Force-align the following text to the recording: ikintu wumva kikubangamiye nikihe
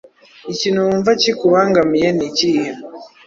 ikintu 0.53 0.79
wumva 0.87 1.11
kikubangamiye 1.21 2.09
nikihe 2.17 2.69